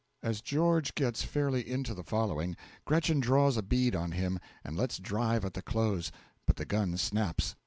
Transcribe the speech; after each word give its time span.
(As 0.23 0.41
GEORGE 0.41 0.95
gets 0.95 1.21
fairly 1.23 1.61
into 1.69 1.93
the 1.93 2.01
following, 2.03 2.57
GRETCHEN 2.85 3.19
draws 3.19 3.55
a 3.55 3.61
bead 3.61 3.95
on 3.95 4.13
him, 4.13 4.39
and 4.63 4.75
lets 4.75 4.97
drive 4.97 5.45
at 5.45 5.53
the 5.53 5.61
close, 5.61 6.11
but 6.47 6.55
the 6.55 6.65
gun 6.65 6.97
snaps.) 6.97 7.53